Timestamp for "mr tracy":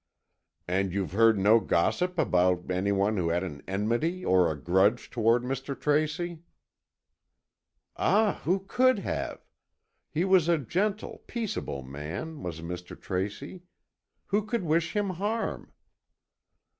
5.43-6.39, 12.61-13.61